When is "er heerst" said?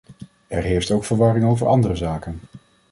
0.47-0.91